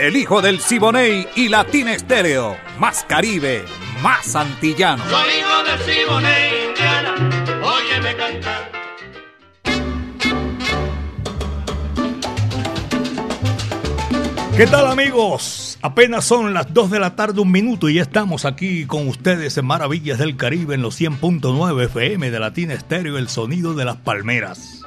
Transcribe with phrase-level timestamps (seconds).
[0.00, 2.54] El hijo del Siboney y Latina Estéreo.
[2.78, 3.64] Más Caribe,
[4.02, 5.02] más antillano.
[5.08, 7.14] Soy hijo del Siboney, Indiana.
[7.64, 8.72] Óyeme cantar.
[14.54, 15.78] ¿Qué tal amigos?
[15.80, 19.56] Apenas son las 2 de la tarde, un minuto y ya estamos aquí con ustedes
[19.56, 23.96] en Maravillas del Caribe en los 100.9 FM de Latina Estéreo, el sonido de las
[23.96, 24.82] palmeras.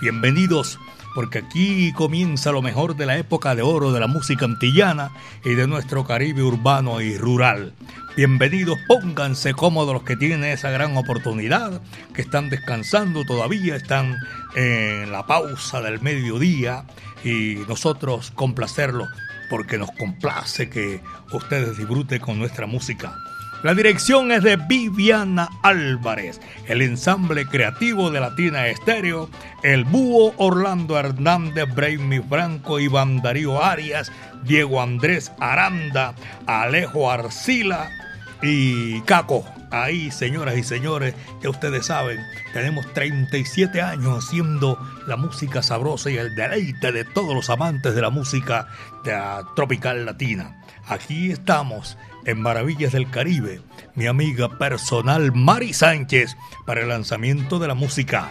[0.00, 0.78] Bienvenidos
[1.14, 5.12] porque aquí comienza lo mejor de la época de oro de la música antillana
[5.44, 7.72] y de nuestro Caribe urbano y rural.
[8.16, 11.80] Bienvenidos, pónganse cómodos los que tienen esa gran oportunidad,
[12.14, 14.16] que están descansando todavía, están
[14.56, 16.84] en la pausa del mediodía
[17.24, 19.08] y nosotros complacerlos
[19.50, 21.00] porque nos complace que
[21.32, 23.16] ustedes disfruten con nuestra música.
[23.64, 29.30] La dirección es de Viviana Álvarez, el ensamble creativo de Latina Estéreo,
[29.62, 36.14] el búho Orlando Hernández, Brainy Franco, Iván Darío Arias, Diego Andrés Aranda,
[36.46, 37.88] Alejo Arcila
[38.42, 39.46] y Caco.
[39.70, 42.20] Ahí, señoras y señores, que ustedes saben,
[42.52, 48.02] tenemos 37 años haciendo la música sabrosa y el deleite de todos los amantes de
[48.02, 48.68] la música
[49.56, 50.62] tropical latina.
[50.86, 53.60] Aquí estamos en Maravillas del Caribe,
[53.94, 56.36] mi amiga personal Mari Sánchez
[56.66, 58.30] para el lanzamiento de la música.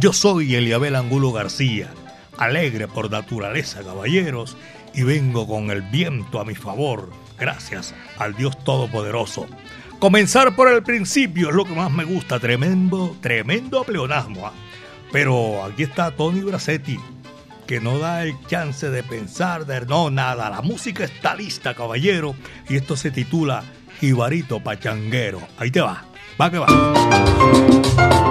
[0.00, 1.90] Yo soy Eliabel Angulo García,
[2.38, 4.56] alegre por naturaleza, caballeros,
[4.94, 9.46] y vengo con el viento a mi favor, gracias al Dios Todopoderoso.
[9.98, 14.46] Comenzar por el principio es lo que más me gusta, tremendo, tremendo pleonasmo.
[14.46, 14.52] ¿ah?
[15.12, 16.98] Pero aquí está Tony Bracetti
[17.66, 20.48] que no da el chance de pensar, de no, nada.
[20.50, 22.34] La música está lista, caballero.
[22.68, 23.62] Y esto se titula
[24.00, 25.40] Jibarito Pachanguero.
[25.58, 26.04] Ahí te va,
[26.40, 28.25] va que va.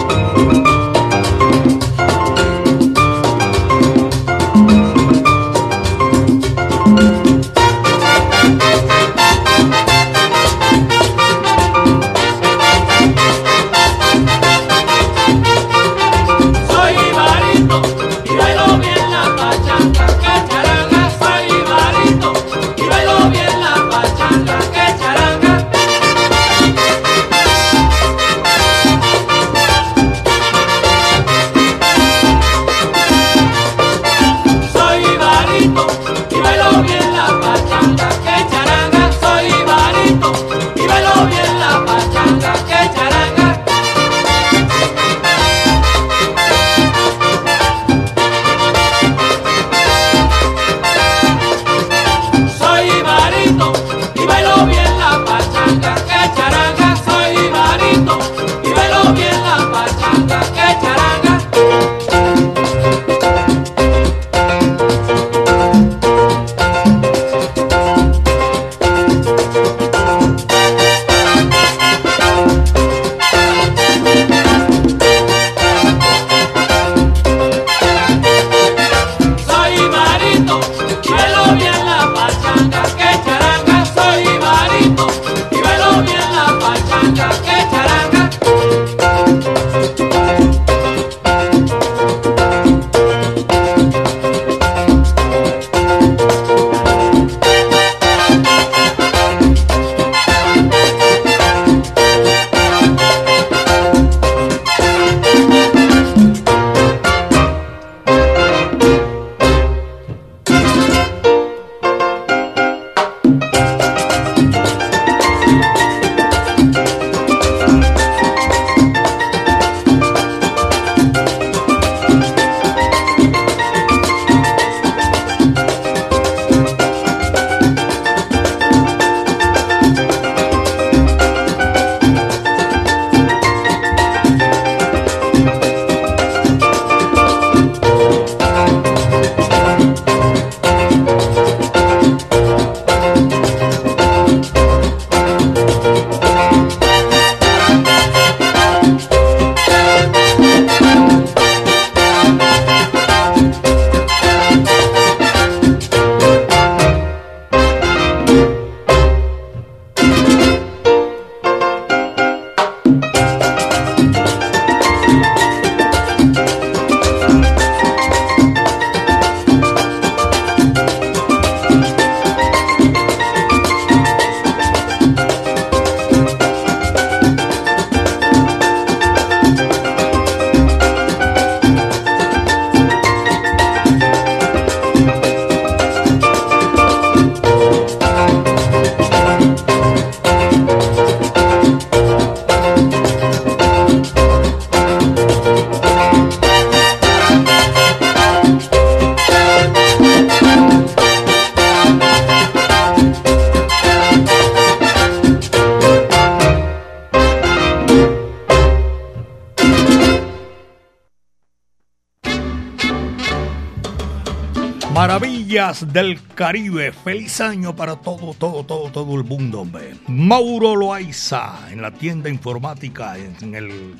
[215.96, 216.92] Del Caribe.
[216.92, 219.66] Feliz año para todo, todo, todo, todo el mundo.
[220.08, 223.96] Mauro Loaiza en la tienda informática en el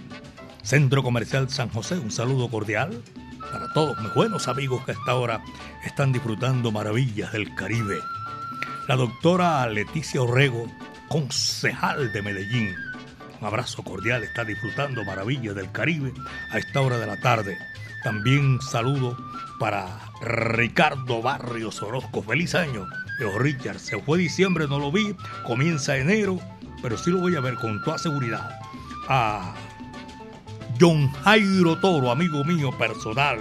[0.62, 1.98] Centro Comercial San José.
[1.98, 3.02] Un saludo cordial
[3.50, 5.42] para todos mis buenos amigos que hasta ahora
[5.86, 8.00] están disfrutando Maravillas del Caribe.
[8.90, 10.70] La doctora Leticia Orrego,
[11.08, 12.76] concejal de Medellín.
[13.40, 16.12] Un abrazo cordial, está disfrutando Maravillas del Caribe
[16.52, 17.58] a esta hora de la tarde.
[18.06, 19.18] También saludo
[19.60, 22.22] para Ricardo Barrios Orozco.
[22.22, 22.86] Feliz año.
[23.20, 25.16] Yo, Richard, se fue diciembre, no lo vi.
[25.44, 26.40] Comienza enero,
[26.84, 28.60] pero sí lo voy a ver con toda seguridad.
[29.10, 29.56] A
[30.80, 33.40] John Jairo Toro, amigo mío personal.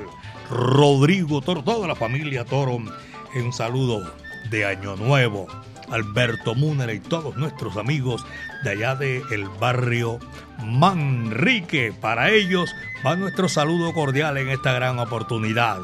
[0.48, 2.76] Rodrigo Toro, toda la familia Toro.
[2.76, 4.14] Un saludo
[4.48, 5.46] de Año Nuevo.
[5.90, 8.24] Alberto Múnera y todos nuestros amigos
[8.64, 10.18] de allá del el barrio
[10.64, 11.92] Manrique.
[11.92, 12.70] Para ellos
[13.06, 15.80] va nuestro saludo cordial en esta gran oportunidad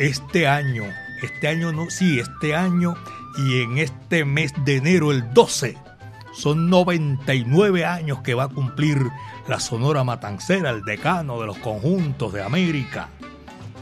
[0.00, 0.84] este año,
[1.22, 2.94] este año no, sí, este año
[3.36, 5.76] y en este mes de enero, el 12,
[6.32, 8.98] son 99 años que va a cumplir
[9.46, 13.10] la Sonora Matancera, el decano de los conjuntos de América.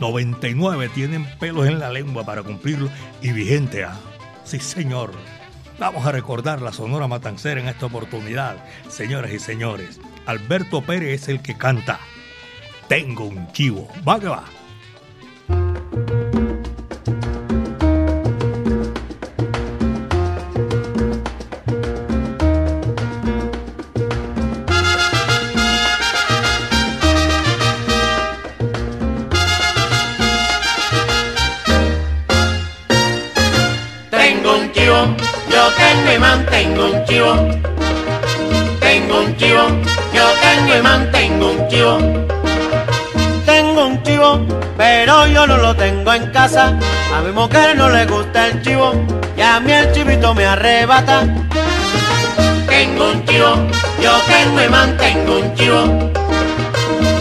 [0.00, 2.88] 99 tienen pelos en la lengua para cumplirlo
[3.22, 3.96] y vigente a.
[4.44, 5.12] Sí, señor.
[5.78, 8.56] Vamos a recordar la Sonora Matancera en esta oportunidad,
[8.88, 10.00] señoras y señores.
[10.26, 12.00] Alberto Pérez es el que canta.
[12.88, 13.88] Tengo un chivo.
[14.06, 14.57] Va que va.
[36.38, 37.34] Mantengo un chivo.
[38.80, 39.64] Tengo un chivo,
[40.14, 41.98] yo tengo y mantengo un chivo.
[43.44, 44.46] Tengo un chivo,
[44.76, 46.78] pero yo no lo tengo en casa.
[47.14, 48.92] A mi mujer no le gusta el chivo
[49.36, 51.22] y a mí el chivito me arrebata.
[52.68, 53.54] Tengo un chivo,
[54.00, 55.82] yo tengo y mantengo un chivo.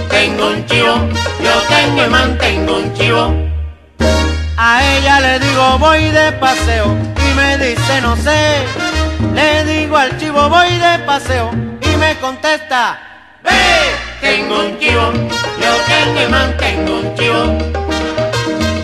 [0.10, 0.96] Tengo un chivo,
[1.44, 3.34] yo tengo y mantengo un chivo.
[4.58, 8.97] A ella le digo voy de paseo y me dice no sé.
[9.34, 13.00] Le digo al chivo voy de paseo y me contesta
[13.44, 13.52] ¡Ve!
[14.22, 15.12] Tengo un chivo,
[15.62, 17.42] yo tengo y mantengo un chivo.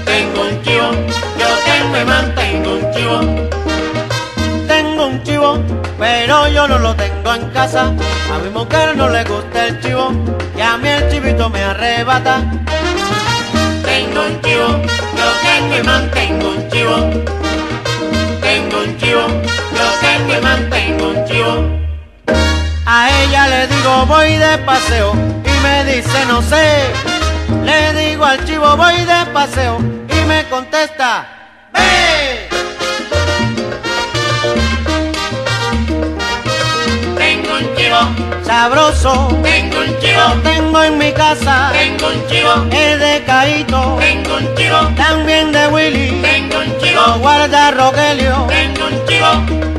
[0.06, 0.92] Tengo un chivo,
[1.40, 3.20] yo tengo y mantengo un chivo.
[4.68, 5.60] Tengo un chivo,
[5.98, 7.92] pero yo no lo tengo en casa.
[8.34, 10.12] A mi mujer no le gusta el chivo
[10.56, 12.40] y a mí el chivito me arrebata.
[13.84, 14.68] Tengo un chivo,
[15.18, 17.43] yo tengo y mantengo un chivo.
[20.34, 21.70] Yo.
[22.88, 26.88] A ella le digo voy de paseo y me dice no sé.
[27.64, 29.78] Le digo al chivo voy de paseo
[30.10, 31.28] y me contesta
[31.72, 32.50] ¡Ve!
[37.16, 38.00] Tengo un chivo,
[38.44, 41.72] Sabroso, tengo un chivo, tengo en mi casa.
[41.74, 46.22] tengo un chivo, Es de Caíto, tengo un chivo, también de Willy.
[46.22, 48.48] tengo un Lo chivo, guarda Rogelio.
[48.50, 49.73] tengo un chivo.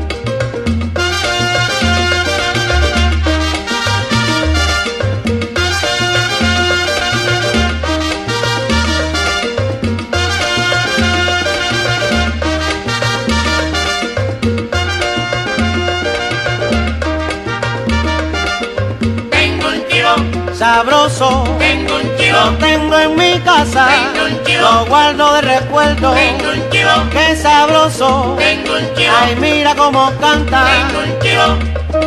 [20.75, 23.87] Sabroso, tengo un lo chivo, tengo en mi casa.
[23.87, 24.61] Tengo un chivo.
[24.61, 26.11] Lo guardo de recuerdo.
[26.11, 28.35] tengo un chivo, Qué sabroso.
[28.37, 30.65] tengo un chivo, Ay, mira cómo canta.
[30.65, 32.04] tengo un chivo.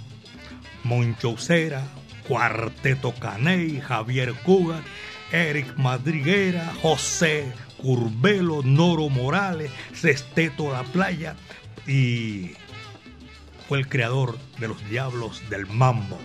[0.83, 1.83] Moncho Cera,
[2.27, 4.83] Cuarteto Caney, Javier Cugat,
[5.31, 11.35] Eric Madriguera, José Curbelo, Noro Morales, Cesteto La Playa
[11.87, 12.51] y
[13.75, 16.19] el creador de los Diablos del Mambo,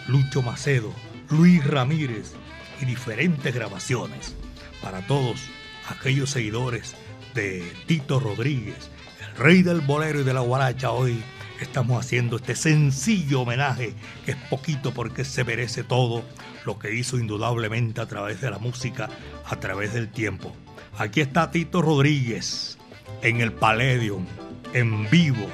[0.07, 0.93] Lucho Macedo,
[1.29, 2.33] Luis Ramírez
[2.81, 4.35] y diferentes grabaciones
[4.81, 5.41] para todos
[5.89, 6.95] aquellos seguidores
[7.33, 8.89] de Tito Rodríguez,
[9.21, 10.91] el rey del bolero y de la guaracha.
[10.91, 11.21] Hoy
[11.61, 13.93] estamos haciendo este sencillo homenaje
[14.25, 16.23] que es poquito porque se merece todo
[16.65, 19.09] lo que hizo indudablemente a través de la música,
[19.45, 20.55] a través del tiempo.
[20.97, 22.79] Aquí está Tito Rodríguez
[23.21, 24.25] en el Palladium,
[24.73, 25.47] en vivo,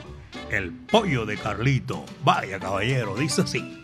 [0.49, 2.05] el pollo de Carlito.
[2.23, 3.82] Vaya caballero, dice así.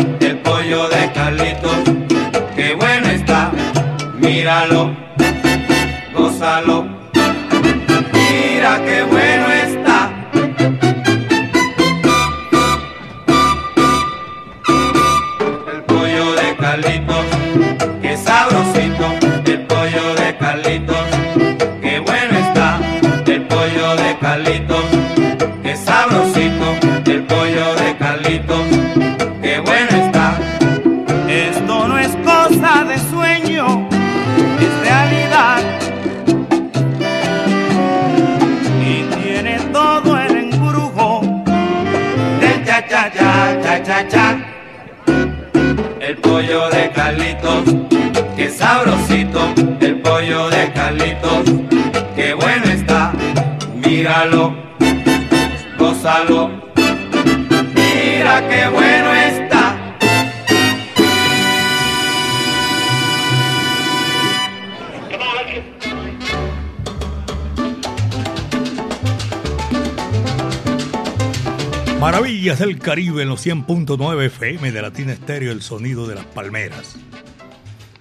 [72.90, 76.97] Caribe en los 100.9 FM de Latina Estéreo, el sonido de las palmeras.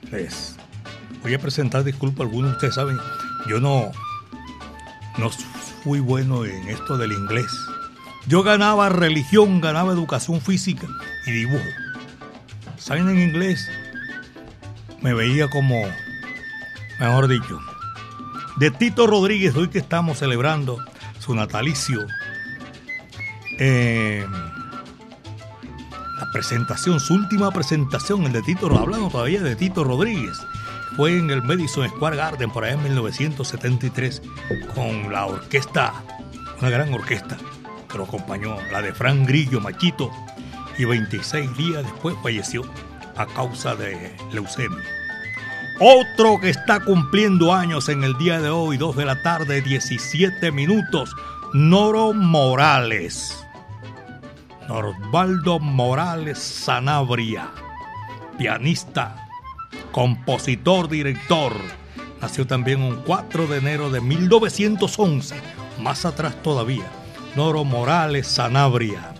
[0.09, 0.55] Les
[1.21, 2.97] voy a presentar, disculpa, algunos de ustedes saben,
[3.47, 3.91] yo no,
[5.19, 5.29] no
[5.83, 7.51] fui bueno en esto del inglés.
[8.25, 10.87] Yo ganaba religión, ganaba educación física
[11.27, 11.69] y dibujo.
[12.79, 13.69] ¿Saben en inglés?
[15.03, 15.83] Me veía como,
[16.99, 17.59] mejor dicho,
[18.57, 20.83] de Tito Rodríguez, hoy que estamos celebrando
[21.19, 22.07] su natalicio.
[23.59, 24.25] Eh,
[26.19, 30.37] la presentación, su última presentación, el de Tito, hablando todavía de Tito Rodríguez,
[30.97, 34.21] fue en el Madison Square Garden por allá en 1973
[34.75, 35.93] con la orquesta,
[36.59, 37.37] una gran orquesta
[37.89, 40.11] que lo acompañó, la de Fran Grillo Machito,
[40.77, 42.63] y 26 días después falleció
[43.15, 44.83] a causa de leucemia.
[45.79, 50.51] Otro que está cumpliendo años en el día de hoy, 2 de la tarde, 17
[50.51, 51.15] minutos,
[51.53, 53.45] Noro Morales.
[54.69, 57.49] Norvaldo Morales Sanabria,
[58.37, 59.27] pianista,
[59.91, 61.53] compositor, director.
[62.21, 65.41] Nació también un 4 de enero de 1911,
[65.81, 66.85] más atrás todavía.
[67.35, 69.15] Noro Morales Sanabria,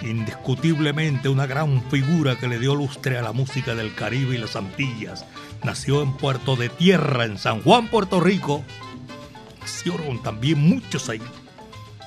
[0.00, 4.56] indiscutiblemente una gran figura que le dio lustre a la música del Caribe y las
[4.56, 5.26] Antillas.
[5.62, 8.64] Nació en Puerto de Tierra, en San Juan, Puerto Rico.
[9.60, 11.20] Nacieron también muchos ahí.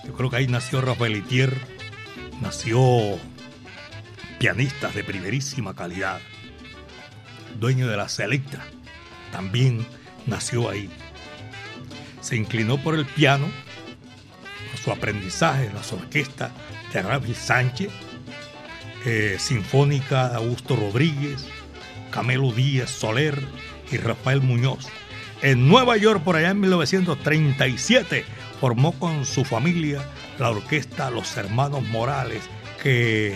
[0.08, 1.54] Yo creo que ahí nació Rafael Itier,
[2.41, 3.20] nació
[4.39, 6.22] pianistas de primerísima calidad.
[7.60, 8.63] Dueño de la Selecta,
[9.34, 9.86] también
[10.26, 10.89] nació ahí.
[12.22, 13.48] Se inclinó por el piano,
[14.72, 16.52] por su aprendizaje en las orquestas
[16.93, 17.91] de Rafael Sánchez,
[19.06, 21.46] eh, Sinfónica de Augusto Rodríguez,
[22.12, 23.38] Camelo Díaz Soler
[23.91, 24.88] y Rafael Muñoz.
[25.41, 28.26] En Nueva York, por allá en 1937,
[28.60, 30.04] formó con su familia
[30.39, 32.43] la orquesta Los Hermanos Morales,
[32.82, 33.36] que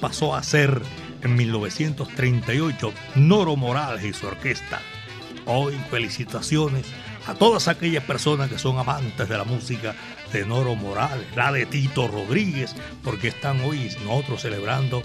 [0.00, 0.82] pasó a ser
[1.22, 4.80] en 1938 Noro Morales y su orquesta.
[5.46, 6.86] Hoy felicitaciones
[7.26, 9.94] a todas aquellas personas que son amantes de la música
[10.32, 15.02] de Noro Morales, la de Tito Rodríguez, porque están hoy nosotros celebrando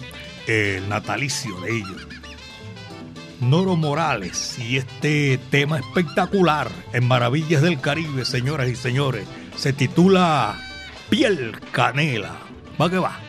[0.48, 2.21] el natalicio de ellos.
[3.42, 9.28] Noro Morales y este tema espectacular en Maravillas del Caribe, señoras y señores,
[9.58, 10.56] se titula
[11.10, 12.38] Piel Canela.
[12.80, 13.20] Va que va.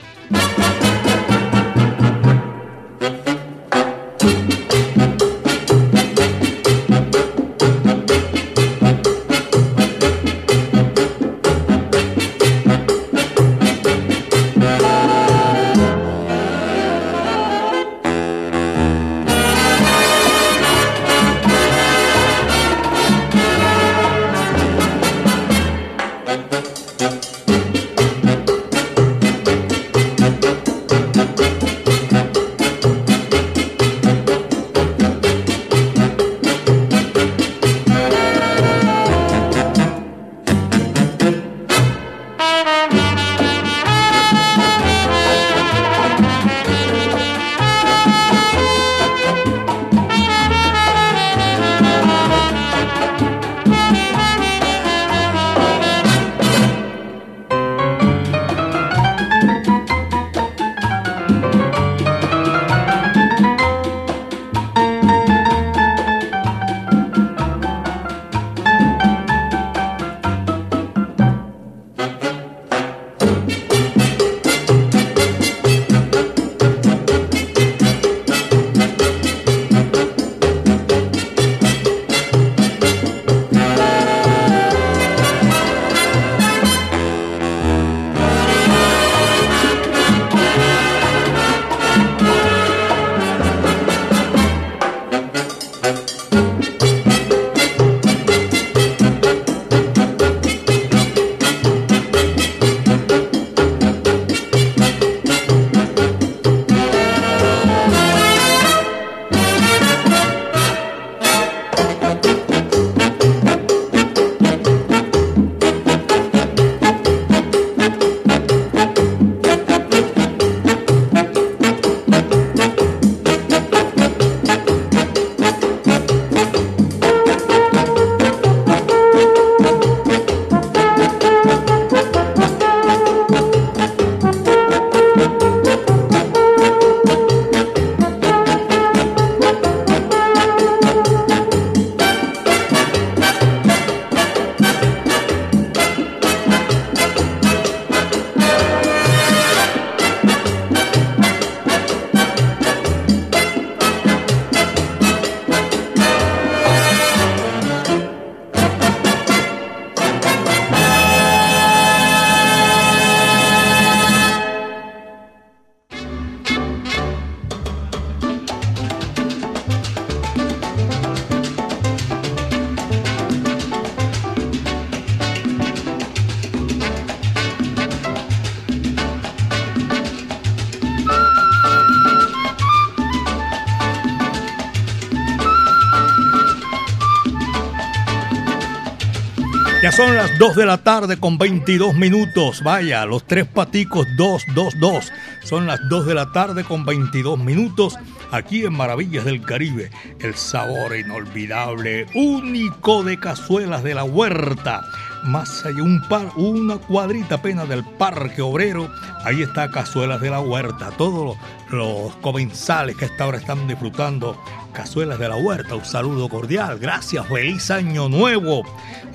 [189.96, 192.62] Son las 2 de la tarde con 22 minutos.
[192.62, 195.12] Vaya, los tres paticos 2, 2, 2.
[195.44, 197.98] Son las 2 de la tarde con 22 minutos
[198.30, 199.90] aquí en Maravillas del Caribe.
[200.18, 204.82] El sabor inolvidable, único de cazuelas de la huerta.
[205.24, 208.90] Más allá, un par, una cuadrita apenas del Parque Obrero.
[209.24, 210.90] Ahí está Cazuelas de la Huerta.
[210.98, 211.36] Todos
[211.70, 214.36] los comensales que hasta ahora están disfrutando
[214.72, 215.76] Cazuelas de la Huerta.
[215.76, 216.78] Un saludo cordial.
[216.80, 217.24] Gracias.
[217.28, 218.64] Feliz Año Nuevo.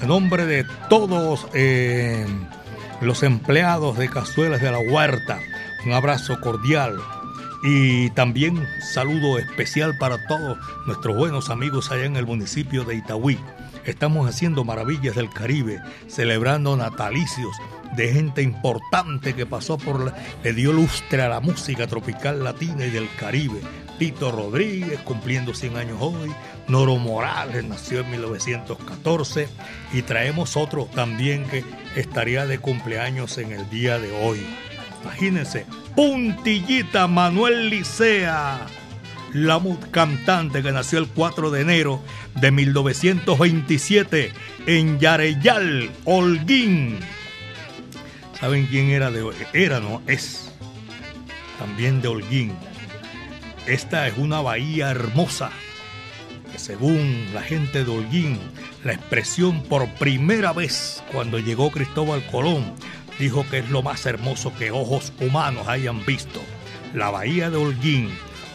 [0.08, 2.26] Nombre de todos eh,
[3.02, 5.42] los empleados de Cazuelas de la Huerta.
[5.86, 6.96] Un abrazo cordial.
[7.62, 13.38] Y también saludo especial para todos nuestros buenos amigos allá en el municipio de Itagüí.
[13.84, 17.58] Estamos haciendo maravillas del Caribe, celebrando natalicios
[17.98, 22.86] de gente importante que pasó por la, le dio lustre a la música tropical latina
[22.86, 23.60] y del Caribe.
[23.98, 26.32] Tito Rodríguez cumpliendo 100 años hoy,
[26.68, 29.48] Noro Morales nació en 1914
[29.94, 31.64] y traemos otro también que
[31.96, 34.46] estaría de cumpleaños en el día de hoy.
[35.02, 38.68] Imagínense, Puntillita Manuel Licea,
[39.34, 42.02] la cantante que nació el 4 de enero
[42.36, 44.32] de 1927
[44.68, 47.00] en Yareyal, Holguín.
[48.40, 50.52] ¿Saben quién era de Era, no, es
[51.58, 52.54] también de Holguín.
[53.68, 55.52] Esta es una bahía hermosa
[56.50, 58.40] que según la gente de Holguín,
[58.86, 62.74] la expresión por primera vez cuando llegó Cristóbal Colón,
[63.20, 66.40] dijo que es lo más hermoso que ojos humanos hayan visto.
[66.94, 68.10] La bahía de Holguín.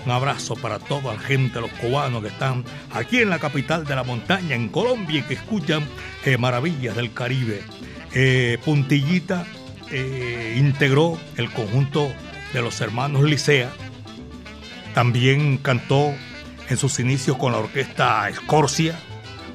[0.06, 3.94] Un abrazo para toda la gente, los cubanos que están aquí en la capital de
[3.94, 5.86] la montaña, en Colombia, y que escuchan
[6.24, 7.60] eh, maravillas del Caribe.
[8.14, 9.44] Eh, Puntillita
[9.90, 12.10] eh, integró el conjunto
[12.54, 13.70] de los hermanos Licea.
[14.94, 16.14] También cantó
[16.68, 18.98] en sus inicios con la orquesta Escorcia.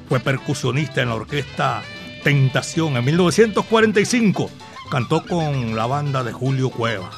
[0.08, 1.82] Fue percusionista en la orquesta
[2.24, 4.50] Tentación en 1945
[4.90, 7.10] Cantó con la banda de Julio Cueva.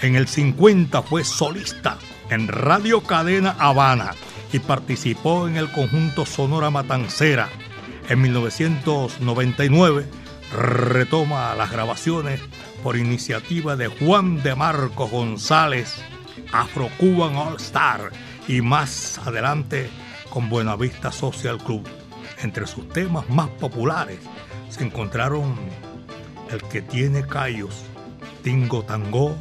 [0.00, 1.98] En el 50 fue solista
[2.30, 4.14] en Radio Cadena Habana
[4.50, 7.50] y participó en el conjunto Sonora Matancera.
[8.08, 10.06] En 1999
[10.52, 12.40] retoma las grabaciones
[12.82, 15.96] por iniciativa de Juan de Marco González,
[16.60, 18.10] Afro Cuban All Star
[18.48, 19.90] y más adelante
[20.30, 21.86] con Buenavista Social Club.
[22.42, 24.18] Entre sus temas más populares
[24.70, 25.54] se encontraron
[26.50, 27.84] el que tiene callos,
[28.42, 29.36] tingo tango,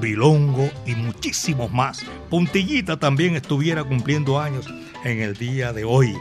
[0.00, 2.04] bilongo y muchísimos más.
[2.28, 4.66] Puntillita también estuviera cumpliendo años
[5.04, 6.12] en el día de hoy.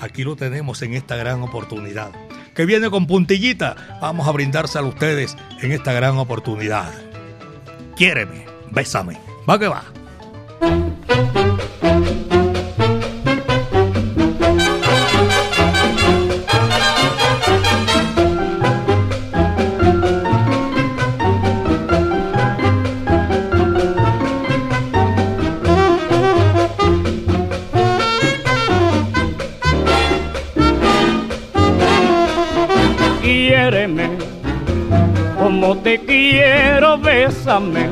[0.00, 2.12] Aquí lo tenemos en esta gran oportunidad.
[2.54, 6.94] Que viene con puntillita, vamos a brindárselo a ustedes en esta gran oportunidad.
[7.94, 9.35] Quiéreme, bésame.
[9.48, 9.68] Va que
[35.38, 37.88] como te quiero, bésame,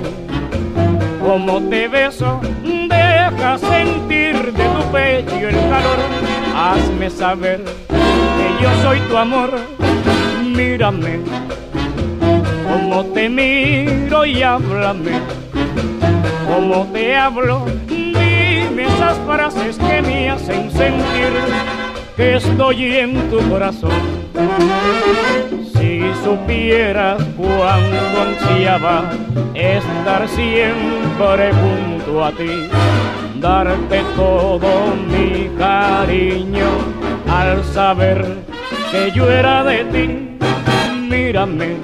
[1.55, 5.99] como te beso, deja sentir de tu pecho el calor,
[6.57, 9.51] hazme saber que yo soy tu amor,
[10.45, 11.21] mírame,
[12.69, 15.13] como te miro y háblame,
[16.49, 21.33] como te hablo, dime esas frases que me hacen sentir
[22.17, 24.24] que estoy en tu corazón
[25.73, 29.11] si supieras cuánto ansiaba
[29.55, 32.69] estar siempre junto a ti,
[33.41, 36.69] darte todo mi cariño
[37.31, 38.25] al saber
[38.91, 40.39] que yo era de ti,
[41.09, 41.77] mírame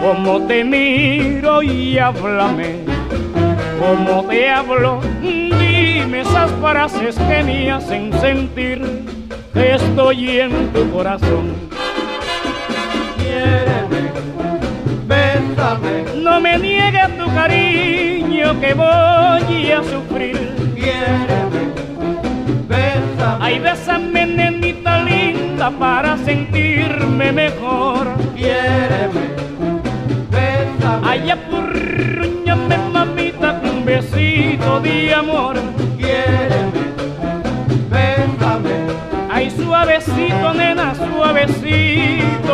[0.00, 2.76] como te miro y háblame
[3.78, 8.80] como te hablo, dime esas frases que me hacen sentir
[9.60, 11.68] estoy en tu corazón
[16.16, 20.36] no me niegues tu cariño que voy a sufrir.
[20.74, 21.62] Quiéreme,
[22.68, 23.44] bésame.
[23.44, 28.06] Ay, bésame, nenita linda, para sentirme mejor.
[28.36, 29.24] Quiéreme,
[30.30, 31.08] bésame.
[31.08, 35.56] Ay, apurruñame, mamita, un besito de amor.
[35.96, 36.67] Quiéreme, bésame.
[39.50, 42.47] Suavecito, nena, suavecito,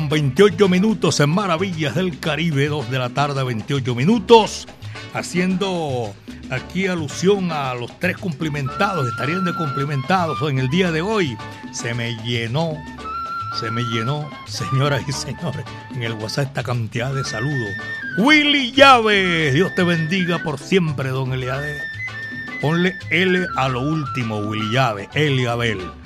[0.00, 4.66] con 28 minutos en Maravillas del Caribe, 2 de la tarde 28 minutos,
[5.12, 6.14] haciendo
[6.50, 11.36] aquí alusión a los tres cumplimentados, estarían de cumplimentados en el día de hoy.
[11.72, 12.72] Se me llenó,
[13.60, 17.74] se me llenó, señoras y señores, en el WhatsApp esta cantidad de saludos.
[18.16, 21.78] Willy Llave, Dios te bendiga por siempre, don Eliade.
[22.62, 25.99] Ponle L a lo último, Willy Llave, Eli Abel.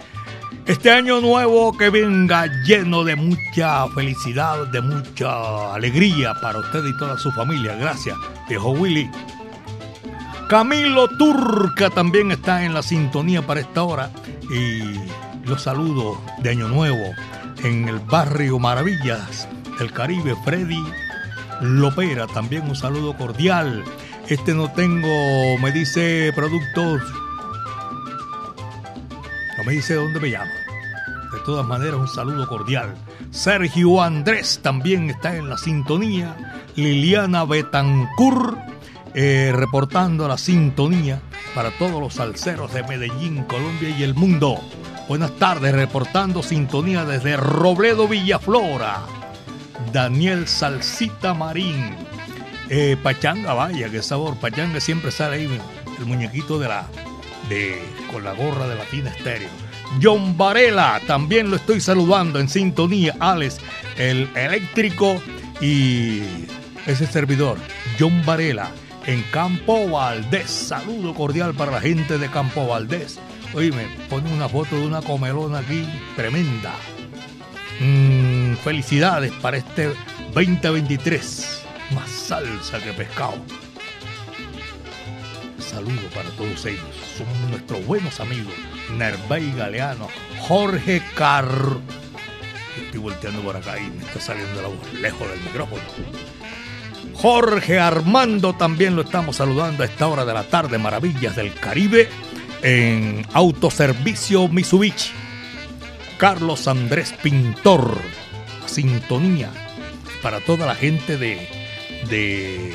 [0.66, 6.96] Este año nuevo que venga lleno de mucha felicidad, de mucha alegría para usted y
[6.96, 7.76] toda su familia.
[7.76, 8.16] Gracias,
[8.48, 9.10] viejo Willy.
[10.48, 14.10] Camilo Turca también está en la sintonía para esta hora.
[14.50, 14.94] Y
[15.46, 17.12] los saludos de Año Nuevo
[17.62, 19.46] en el barrio Maravillas
[19.78, 20.34] del Caribe.
[20.46, 20.82] Freddy
[21.60, 23.84] Lopera, también un saludo cordial.
[24.28, 27.02] Este no tengo, me dice productos
[29.64, 30.50] me dice dónde me llama.
[31.32, 32.94] De todas maneras, un saludo cordial.
[33.30, 36.36] Sergio Andrés también está en la sintonía.
[36.76, 38.56] Liliana Betancur
[39.14, 41.20] eh, reportando la sintonía
[41.54, 44.60] para todos los salseros de Medellín, Colombia y el mundo.
[45.08, 49.02] Buenas tardes, reportando sintonía desde Robledo, Villaflora.
[49.92, 51.96] Daniel Salsita Marín.
[52.68, 54.36] Eh, Pachanga, vaya, qué sabor.
[54.36, 55.60] Pachanga siempre sale ahí
[55.98, 56.86] el muñequito de la
[57.48, 59.48] de con la gorra de Latina Estéreo.
[60.02, 63.14] John Varela, también lo estoy saludando en sintonía.
[63.20, 63.58] Alex,
[63.96, 65.20] el eléctrico
[65.60, 66.22] y
[66.86, 67.58] ese servidor,
[67.98, 68.70] John Varela,
[69.06, 70.50] en Campo Valdés.
[70.50, 73.18] Saludo cordial para la gente de Campo Valdés.
[73.54, 75.86] Oye, me pone una foto de una comelona aquí
[76.16, 76.74] tremenda.
[77.80, 79.92] Mm, felicidades para este
[80.34, 81.62] 2023.
[81.94, 83.36] Más salsa que pescado.
[85.70, 86.82] Saludo para todos ellos.
[87.16, 88.52] Son nuestros buenos amigos.
[88.96, 90.08] Nervey Galeano,
[90.40, 91.78] Jorge Carr.
[92.84, 95.82] Estoy volteando por acá y me está saliendo la voz lejos del micrófono.
[97.14, 100.78] Jorge Armando también lo estamos saludando a esta hora de la tarde.
[100.78, 102.08] Maravillas del Caribe
[102.62, 105.12] en Autoservicio Mitsubishi.
[106.18, 107.98] Carlos Andrés Pintor.
[108.66, 109.50] Sintonía
[110.22, 111.48] para toda la gente de,
[112.08, 112.74] de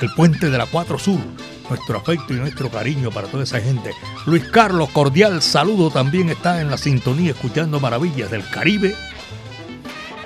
[0.00, 1.20] el puente de la 4 Sur.
[1.70, 3.92] Nuestro afecto y nuestro cariño para toda esa gente.
[4.26, 8.94] Luis Carlos, cordial saludo, también está en la sintonía escuchando Maravillas del Caribe.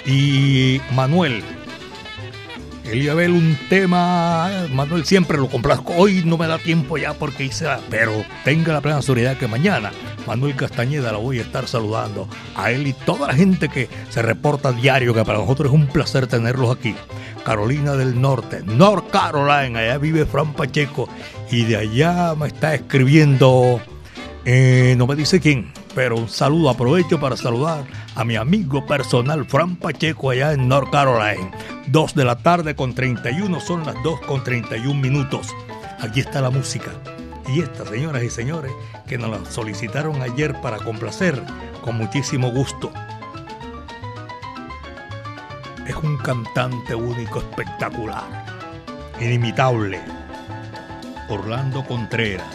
[0.07, 1.45] Y Manuel,
[2.85, 5.95] ver un tema, Manuel siempre lo complazco.
[5.97, 9.49] Hoy no me da tiempo ya porque hice, la- pero tenga la plena seguridad que
[9.49, 9.91] mañana
[10.27, 14.23] Manuel Castañeda lo voy a estar saludando a él y toda la gente que se
[14.23, 16.95] reporta diario, que para nosotros es un placer tenerlos aquí.
[17.45, 21.09] Carolina del Norte, North Carolina, allá vive Fran Pacheco
[21.51, 23.81] y de allá me está escribiendo,
[24.47, 29.45] eh, no me dice quién, pero un saludo, aprovecho para saludar a mi amigo personal
[29.45, 31.51] Fran Pacheco allá en North Carolina.
[31.87, 35.55] 2 de la tarde con 31, son las 2 con 31 minutos.
[36.01, 36.91] Aquí está la música.
[37.49, 38.73] Y esta, señoras y señores,
[39.07, 41.41] que nos la solicitaron ayer para complacer
[41.83, 42.91] con muchísimo gusto.
[45.87, 48.25] Es un cantante único, espectacular,
[49.21, 50.01] inimitable.
[51.29, 52.47] Orlando Contreras.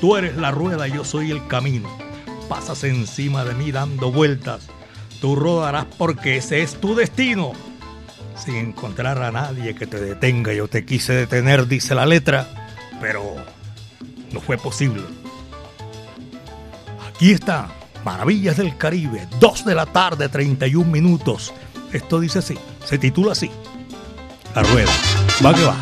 [0.00, 2.05] Tú eres la rueda, yo soy el camino.
[2.48, 4.68] Pasas encima de mí dando vueltas.
[5.20, 7.52] Tú rodarás porque ese es tu destino.
[8.36, 12.46] Sin encontrar a nadie que te detenga, yo te quise detener, dice la letra,
[13.00, 13.22] pero
[14.32, 15.02] no fue posible.
[17.08, 17.70] Aquí está,
[18.06, 21.52] Maravillas del Caribe, 2 de la tarde, 31 minutos.
[21.92, 23.50] Esto dice así, se titula así.
[24.54, 24.92] La rueda.
[25.44, 25.76] Va que va.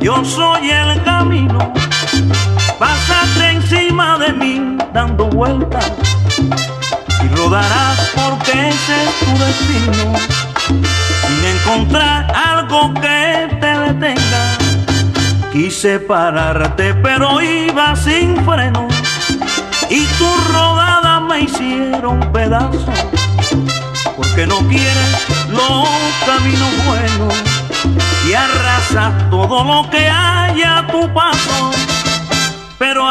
[0.00, 1.72] Yo soy el camino.
[2.78, 5.92] Pásate encima de mí dando vueltas
[7.22, 10.18] y rodarás porque ese es tu destino.
[11.26, 14.56] Sin encontrar algo que te detenga,
[15.52, 18.88] quise pararte, pero iba sin freno
[19.90, 22.88] y tus rodadas me hicieron pedazos
[24.16, 25.86] porque no quieres los
[26.24, 27.54] caminos buenos
[28.26, 31.70] y arrasas todo lo que haya a tu paso.
[32.78, 33.08] Pero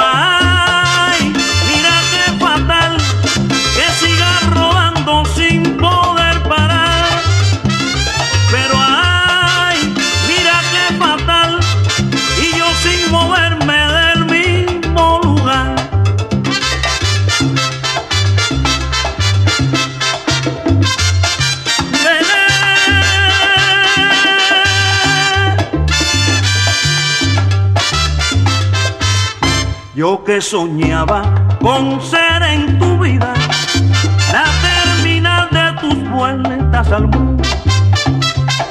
[29.95, 31.21] Yo que soñaba
[31.61, 33.31] con ser en tu vida
[34.31, 37.43] la terminal de tus vueltas al mundo.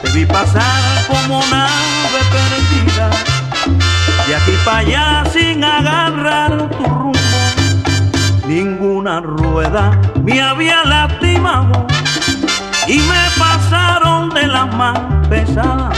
[0.02, 3.08] Te vi pasar como nave perdida,
[4.26, 7.12] de aquí para allá sin agarrar tu rumbo.
[8.48, 11.86] Ninguna rueda me había lastimado
[12.88, 15.96] y me pasaron de las más pesadas.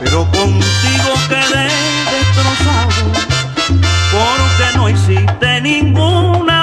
[0.00, 1.68] Pero contigo quedé
[2.10, 3.31] destrozado
[4.82, 6.61] no hiciste ninguna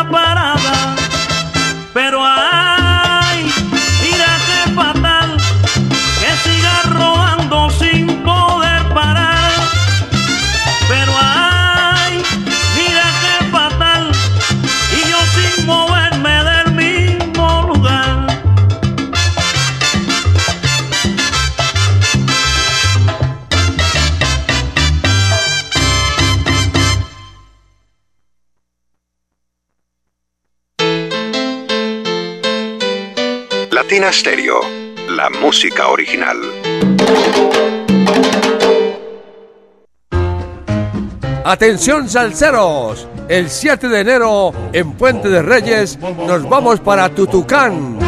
[34.07, 34.61] Stereo,
[35.09, 36.37] la música original.
[41.43, 47.99] Atención salseros, el 7 de enero en Puente de Reyes nos vamos para Tutucán.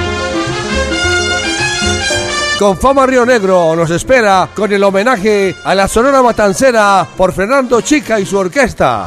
[2.57, 7.81] Con Fama Río Negro nos espera con el homenaje a la Sonora Matancera por Fernando
[7.81, 9.05] Chica y su orquesta.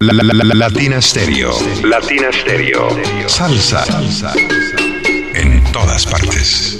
[0.00, 1.52] la, la- Latina Stereo.
[1.84, 2.88] Latina Stereo.
[3.26, 3.84] Salsa.
[3.84, 4.32] Salsa.
[5.34, 6.76] En todas partes.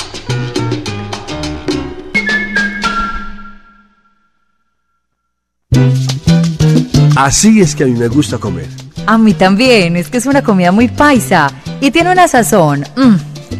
[7.16, 8.66] Así es que a mí me gusta comer.
[9.06, 11.50] A mí también, es que es una comida muy paisa
[11.80, 13.14] y tiene una sazón, mm,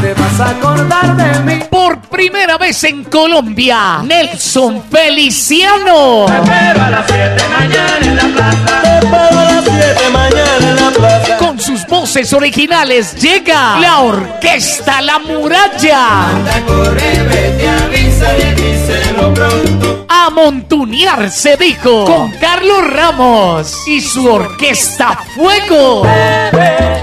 [0.00, 1.64] te vas a acordar de mí.
[1.70, 6.26] Por primera vez en Colombia, Nelson Feliciano.
[6.26, 8.82] Te espero a las 7 mañana en la plaza.
[8.82, 11.36] Te espero a las 7 mañana en la plaza.
[11.38, 16.30] Con sus voces originales llega la orquesta La Muralla.
[16.30, 20.06] Anda, corre, vete, avísale, díselo pronto.
[20.08, 26.02] A montunear se dijo con Carlos Ramos y su orquesta Fuego.
[26.02, 27.02] Bebé,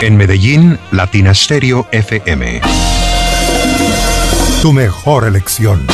[0.00, 2.60] En Medellín, Latina Stereo FM.
[4.62, 5.84] Tu mejor elección.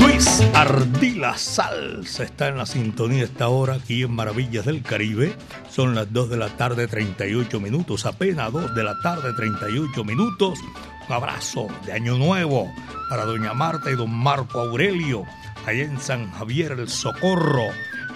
[0.00, 5.34] Luis Ardila Salsa está en la sintonía esta hora aquí en Maravillas del Caribe.
[5.68, 10.60] Son las 2 de la tarde, 38 minutos, apenas 2 de la tarde, 38 minutos.
[11.08, 12.72] Un abrazo de Año Nuevo
[13.08, 15.24] para doña Marta y don Marco Aurelio,
[15.66, 17.68] allá en San Javier el Socorro.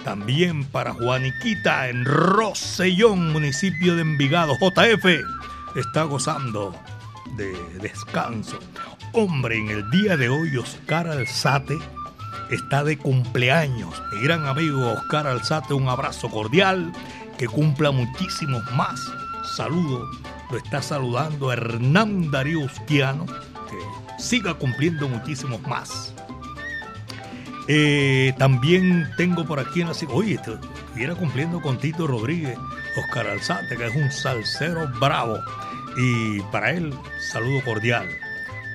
[0.03, 4.53] También para Juaniquita en Rosellón, municipio de Envigado.
[4.59, 5.05] JF
[5.75, 6.73] está gozando
[7.35, 8.57] de descanso.
[9.13, 11.77] Hombre, en el día de hoy Oscar Alzate
[12.49, 14.01] está de cumpleaños.
[14.13, 16.91] Mi gran amigo Oscar Alzate, un abrazo cordial,
[17.37, 18.99] que cumpla muchísimos más.
[19.55, 20.09] Saludo,
[20.51, 26.13] lo está saludando Hernán Darío Usquiano, que siga cumpliendo muchísimos más.
[27.67, 32.57] Eh, también tengo por aquí en la oye, estuviera cumpliendo con Tito Rodríguez,
[32.97, 35.37] Oscar Alzate, que es un salsero bravo.
[35.97, 36.93] Y para él,
[37.31, 38.07] saludo cordial.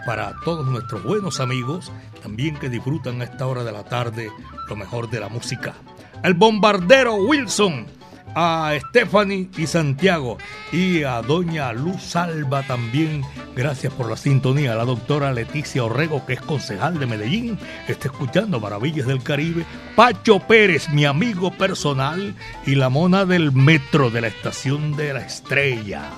[0.05, 1.91] Para todos nuestros buenos amigos,
[2.23, 4.31] también que disfrutan a esta hora de la tarde
[4.69, 5.75] lo mejor de la música.
[6.23, 7.87] El bombardero Wilson,
[8.35, 10.39] a Stephanie y Santiago
[10.73, 13.23] y a doña Luz Salva también,
[13.55, 14.75] gracias por la sintonía.
[14.75, 17.59] La doctora Leticia Orrego, que es concejal de Medellín,
[17.89, 19.65] está escuchando Maravillas del Caribe.
[19.97, 22.35] Pacho Pérez, mi amigo personal,
[22.67, 26.11] y la mona del metro de la estación de la estrella.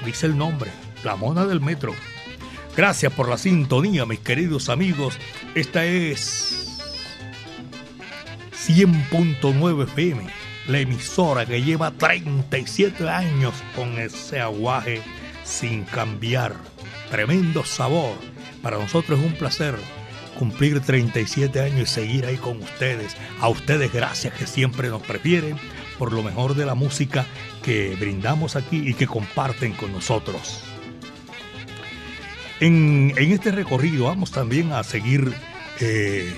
[0.00, 0.70] No dice el nombre,
[1.04, 1.94] la mona del metro.
[2.76, 5.18] Gracias por la sintonía, mis queridos amigos.
[5.54, 6.60] Esta es
[8.66, 10.26] 100.9 FM,
[10.70, 15.02] la emisora que lleva 37 años con ese aguaje
[15.44, 16.54] sin cambiar.
[17.10, 18.16] Tremendo sabor.
[18.62, 19.74] Para nosotros es un placer
[20.38, 23.16] cumplir 37 años y seguir ahí con ustedes.
[23.40, 25.56] A ustedes gracias que siempre nos prefieren
[25.98, 27.26] por lo mejor de la música
[27.64, 30.62] que brindamos aquí y que comparten con nosotros.
[32.60, 35.32] En, en este recorrido vamos también a seguir
[35.80, 36.32] eh,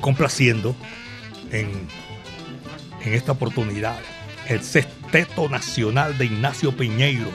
[0.00, 0.74] complaciendo
[1.52, 1.86] en,
[3.06, 3.98] en esta oportunidad
[4.48, 7.30] el Sexteto Nacional de Ignacio Piñeiro.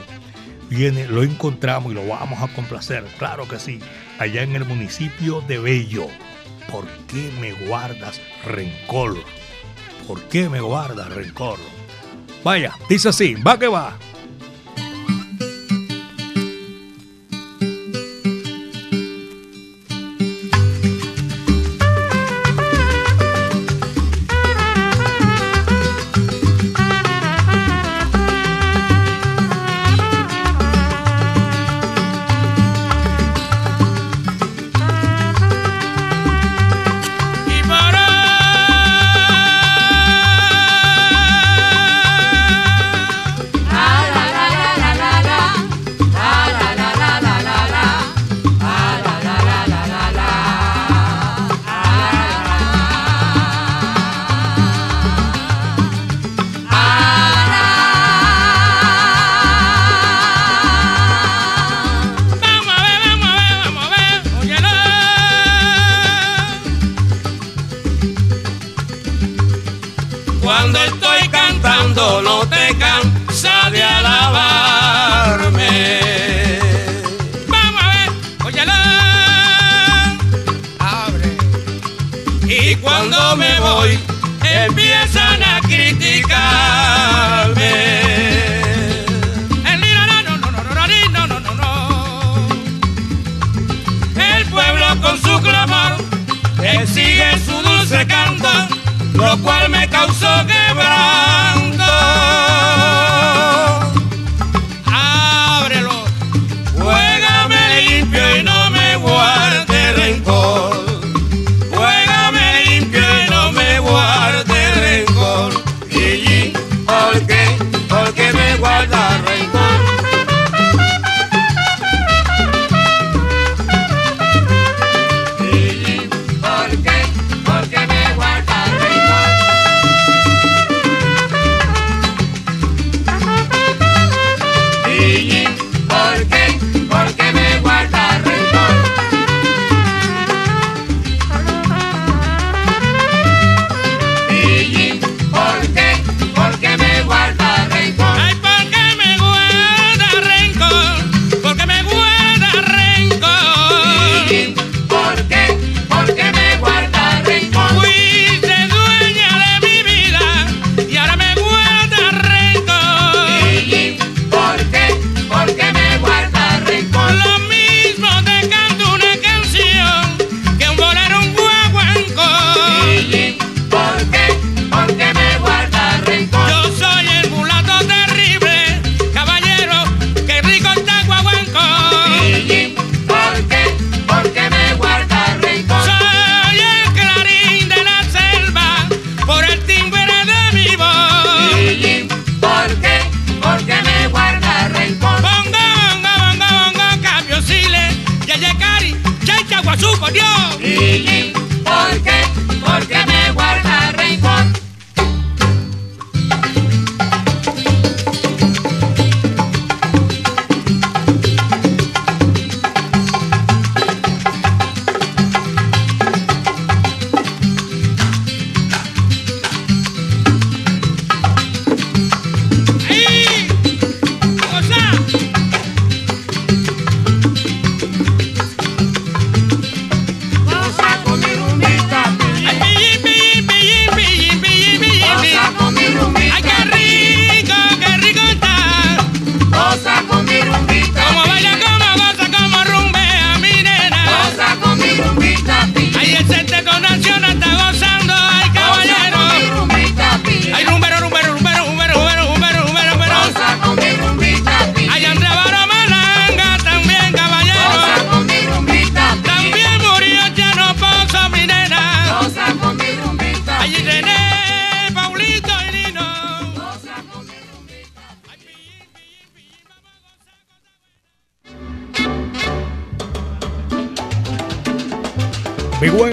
[0.68, 3.80] Viene, lo encontramos y lo vamos a complacer, claro que sí,
[4.18, 6.06] allá en el municipio de Bello.
[6.70, 9.16] ¿Por qué me guardas rencor?
[10.06, 11.58] ¿Por qué me guardas rencor?
[12.42, 13.98] Vaya, dice así, va que va.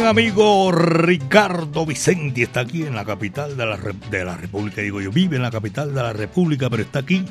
[0.10, 4.82] Amigo Ricardo Vicenti está aquí en la capital de la, de la República.
[4.82, 7.24] Digo yo, vive en la capital de la República, pero está aquí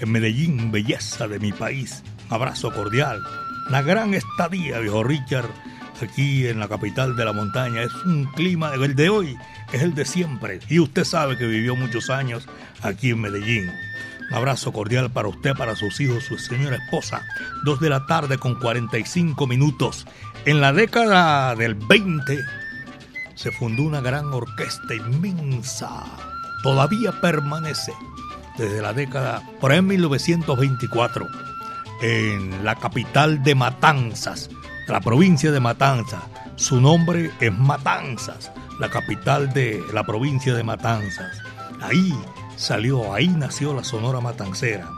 [0.00, 2.02] en Medellín, belleza de mi país.
[2.28, 3.22] Un abrazo cordial.
[3.68, 5.48] Una gran estadía, viejo Richard,
[6.02, 7.82] aquí en la capital de la montaña.
[7.82, 9.36] Es un clima, el de hoy
[9.72, 10.58] es el de siempre.
[10.68, 12.48] Y usted sabe que vivió muchos años
[12.82, 13.70] aquí en Medellín.
[14.28, 17.22] Un abrazo cordial para usted, para sus hijos, su señora esposa.
[17.64, 20.04] Dos de la tarde con 45 minutos.
[20.46, 22.38] En la década del 20
[23.34, 26.04] se fundó una gran orquesta inmensa.
[26.62, 27.94] Todavía permanece
[28.58, 31.26] desde la década, por ahí en 1924,
[32.02, 34.50] en la capital de Matanzas,
[34.86, 36.22] la provincia de Matanzas.
[36.56, 41.38] Su nombre es Matanzas, la capital de la provincia de Matanzas.
[41.80, 42.14] Ahí
[42.56, 44.90] salió, ahí nació la Sonora Matancera.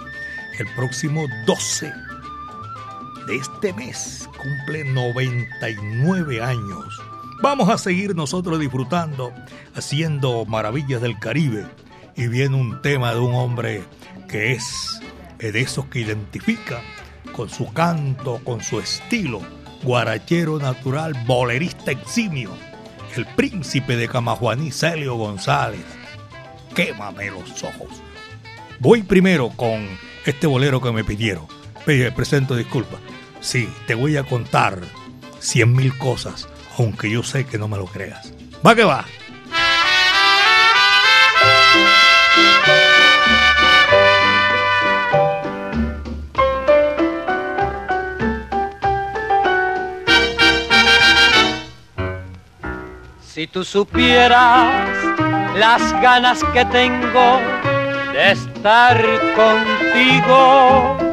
[0.58, 1.92] El próximo 12
[3.28, 7.00] de este mes cumple 99 años.
[7.42, 9.32] Vamos a seguir nosotros disfrutando,
[9.74, 11.66] haciendo maravillas del Caribe.
[12.16, 13.84] Y viene un tema de un hombre
[14.28, 15.00] que es
[15.38, 16.80] de esos que identifica
[17.32, 19.40] con su canto, con su estilo,
[19.82, 22.50] guarachero natural, bolerista eximio,
[23.16, 25.84] el príncipe de Camajuaní, Celio González.
[26.74, 27.88] Quémame los ojos.
[28.78, 29.86] Voy primero con
[30.24, 31.46] este bolero que me pidieron.
[31.84, 33.00] Pe- Presento disculpas.
[33.46, 34.80] Sí, te voy a contar
[35.38, 38.32] cien mil cosas, aunque yo sé que no me lo creas.
[38.66, 39.04] Va que va.
[53.22, 54.96] Si tú supieras
[55.56, 57.40] las ganas que tengo
[58.12, 59.00] de estar
[59.36, 61.05] contigo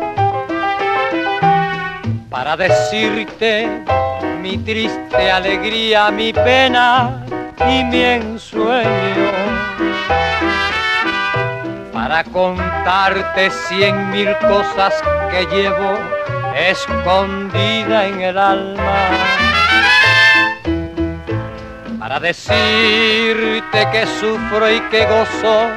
[2.44, 3.70] para decirte
[4.42, 7.24] mi triste alegría, mi pena
[7.70, 9.32] y mi ensueño.
[11.94, 14.94] Para contarte cien mil cosas
[15.32, 15.98] que llevo
[16.54, 18.94] escondida en el alma.
[21.98, 25.70] Para decirte que sufro y que gozo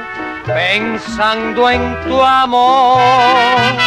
[0.45, 3.86] pensando en tu amor.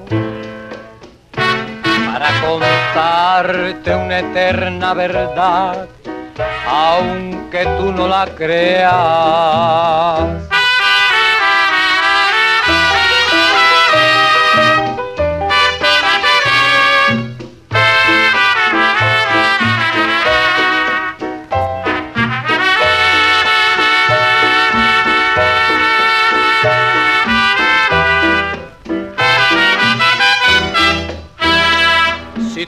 [2.21, 5.87] para contarte una eterna verdad
[6.67, 8.91] aunque tú no la creas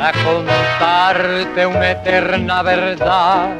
[0.00, 3.58] para contarte una eterna verdad,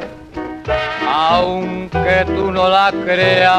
[1.07, 3.51] aunque tú no la creas.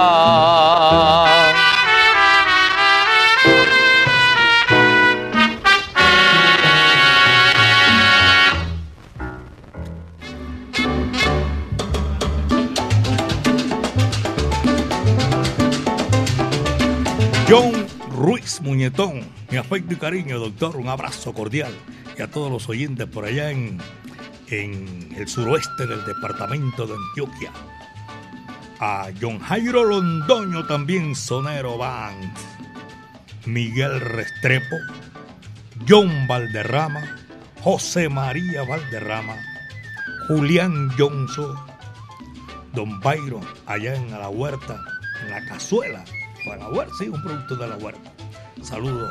[17.49, 19.21] John Ruiz Muñetón,
[19.51, 21.73] mi afecto y cariño, doctor, un abrazo cordial
[22.17, 23.79] y a todos los oyentes por allá en,
[24.49, 27.53] en el suroeste del departamento de Antioquia.
[28.81, 32.33] A John Jairo Londoño también, Sonero Band.
[33.47, 34.77] Miguel Restrepo,
[35.89, 37.17] John Valderrama,
[37.61, 39.35] José María Valderrama,
[40.29, 41.57] Julián Johnson,
[42.73, 44.81] Don Byron, allá en la huerta,
[45.25, 46.05] en la cazuela,
[46.45, 48.13] para la huerta, sí, un producto de la huerta.
[48.63, 49.11] Saludos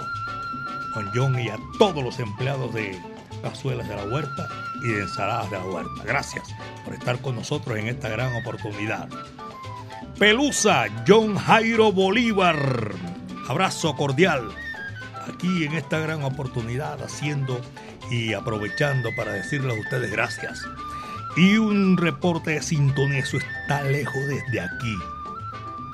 [0.94, 3.00] Don John y a todos los empleados de
[3.42, 4.48] cazuelas de la huerta
[4.84, 6.04] y de ensaladas de la huerta.
[6.06, 6.44] Gracias
[6.86, 9.10] por estar con nosotros en esta gran oportunidad.
[10.18, 12.92] Pelusa, John Jairo Bolívar.
[13.48, 14.50] Abrazo cordial.
[15.28, 17.60] Aquí en esta gran oportunidad haciendo
[18.10, 20.62] y aprovechando para decirles a ustedes gracias.
[21.38, 24.96] Y un reporte de sintonía, está lejos desde aquí.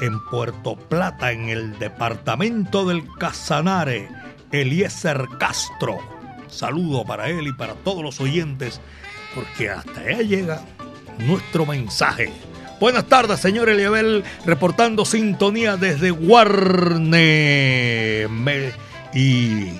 [0.01, 4.09] En Puerto Plata, en el departamento del Casanare,
[4.51, 5.99] Eliezer Castro.
[6.47, 8.79] Saludo para él y para todos los oyentes,
[9.35, 10.61] porque hasta allá llega
[11.19, 12.31] nuestro mensaje.
[12.79, 17.07] Buenas tardes, señor Eliabel, reportando sintonía desde Guarne.
[18.29, 18.71] Me-
[19.13, 19.71] y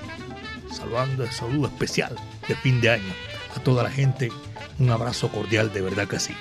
[0.71, 2.15] saludando saludo especial
[2.47, 3.13] de fin de año
[3.55, 4.29] a toda la gente.
[4.79, 6.33] Un abrazo cordial, de verdad que sí.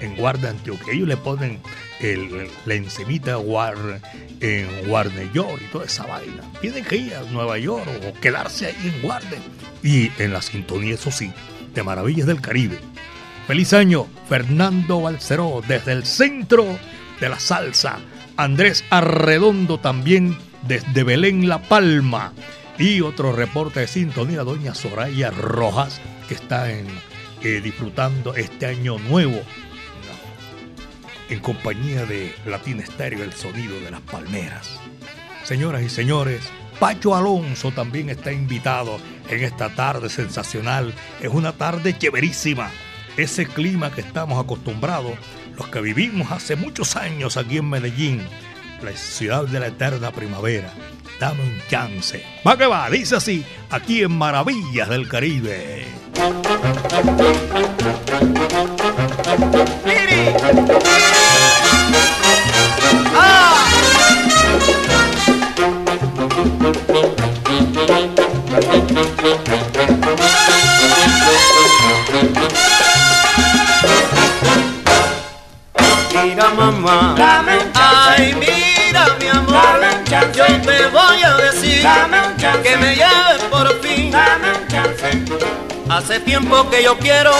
[0.00, 0.92] En Guarda, Antioquia.
[0.92, 1.60] Ellos le ponen
[2.00, 3.76] el- la encimita Guar,
[4.40, 6.42] en Warner York y toda esa vaina.
[6.60, 9.38] Tienen que ir a Nueva York o quedarse ahí en Guardia.
[9.82, 11.32] Y en la sintonía, eso sí,
[11.74, 12.78] de Maravillas del Caribe.
[13.46, 16.66] Feliz año, Fernando Balceró, desde el centro
[17.20, 17.98] de la salsa.
[18.36, 20.36] Andrés Arredondo también
[20.66, 22.32] desde Belén La Palma.
[22.78, 26.86] Y otro reporte de sintonía, doña Soraya Rojas, que está en,
[27.42, 29.40] eh, disfrutando este año nuevo
[31.28, 34.78] en compañía de Latina Estéreo, el sonido de las palmeras.
[35.44, 36.42] Señoras y señores,
[36.78, 38.98] Pacho Alonso también está invitado
[39.30, 40.92] en esta tarde sensacional.
[41.20, 42.70] Es una tarde chéverísima.
[43.16, 45.14] Ese clima que estamos acostumbrados,
[45.56, 48.22] los que vivimos hace muchos años aquí en Medellín,
[48.82, 50.70] la ciudad de la eterna primavera.
[51.18, 52.22] Dame un chance.
[52.46, 55.86] Va que va, dice así, aquí en Maravillas del Caribe.
[76.56, 77.14] mamá.
[77.74, 79.80] Ay, mira, mi amor.
[80.34, 81.86] Yo te voy a decir
[82.62, 84.12] que me lleves por fin.
[84.68, 85.24] Chance.
[85.88, 87.32] Hace tiempo que yo quiero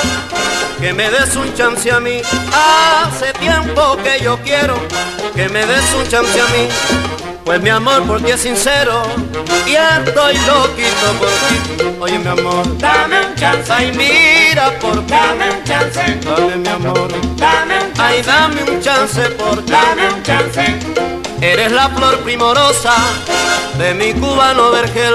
[0.81, 2.21] que me des un chance a mí.
[2.53, 4.77] Hace tiempo que yo quiero
[5.35, 6.69] que me des un chance a mí.
[7.47, 9.05] Pues mi amor por ti es sincero
[9.67, 11.97] y estoy loquito por ti.
[12.01, 13.73] Oye mi amor, dame un chance.
[13.73, 15.13] Ay mira por ti.
[15.13, 16.19] Dame un chance.
[16.25, 17.09] Dame mi amor.
[17.37, 18.03] Dame un chance.
[18.03, 19.71] Ay dame un chance por ti.
[19.71, 20.77] Dame un chance.
[21.41, 22.95] Eres la flor primorosa
[23.79, 25.15] de mi cubano vergel.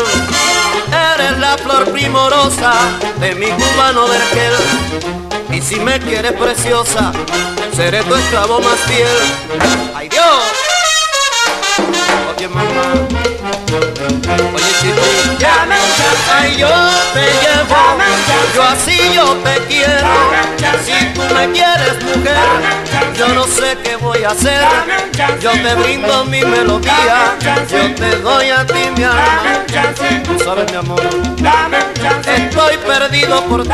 [1.14, 2.72] Eres la flor primorosa
[3.20, 4.54] de mi cubano vergel.
[5.52, 7.12] Y si me quieres preciosa,
[7.76, 9.18] seré tu esclavo más fiel.
[9.94, 10.51] ¡Ay Dios!
[12.54, 12.93] Mamá,
[14.54, 14.72] oye
[16.58, 16.68] yo
[17.14, 17.82] te llevo,
[18.54, 20.08] yo así yo te quiero.
[20.86, 22.36] Si tú me quieres mujer,
[23.18, 24.64] yo no sé qué voy a hacer.
[25.39, 27.38] Yo te brindo mi melodía,
[27.70, 29.64] yo te doy a ti mi alma.
[30.26, 31.02] Tú sabes mi amor,
[32.26, 33.70] estoy perdido por ti.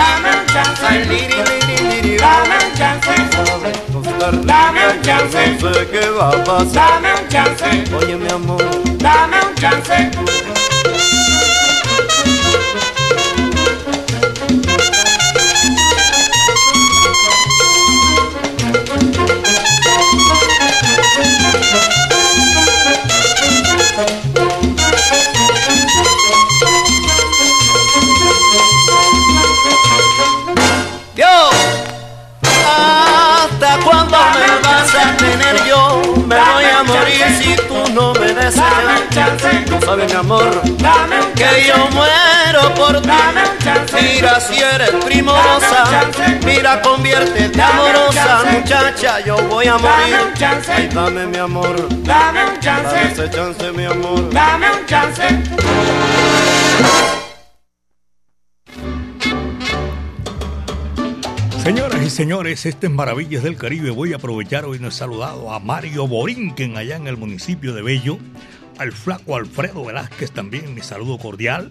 [0.88, 3.87] Ay, Dame
[4.20, 6.74] dame un chance, no sé qué va a pasar.
[6.74, 8.64] dame un chance, Oye mi amor,
[8.98, 10.47] dame un chance.
[38.56, 39.66] No me deseas.
[39.66, 40.62] Tú sabes, mi amor,
[41.36, 43.10] que yo muero por ti.
[44.02, 46.06] Mira si eres primorosa,
[46.46, 50.34] mira conviértete amorosa, muchacha, yo voy a morir.
[50.70, 54.30] Ay, dame mi amor, Dame un dame chance, ese chance, mi amor.
[54.32, 55.24] dame un chance.
[61.68, 63.90] Señoras y señores, este es Maravillas del Caribe.
[63.90, 67.82] Voy a aprovechar hoy nos he saludado a Mario Borinquen allá en el municipio de
[67.82, 68.20] Bello,
[68.78, 71.70] al flaco Alfredo Velázquez también, mi saludo cordial.